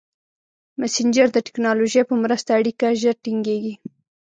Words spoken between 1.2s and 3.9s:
د ټکنالوژۍ په مرسته اړیکه ژر ټینګېږي.